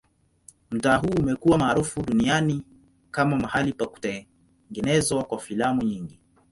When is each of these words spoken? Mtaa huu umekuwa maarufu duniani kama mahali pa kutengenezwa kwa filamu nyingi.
Mtaa 0.71 0.97
huu 0.97 1.15
umekuwa 1.19 1.57
maarufu 1.57 2.01
duniani 2.03 2.63
kama 3.11 3.37
mahali 3.37 3.73
pa 3.73 3.85
kutengenezwa 3.85 5.23
kwa 5.23 5.39
filamu 5.39 5.81
nyingi. 5.81 6.19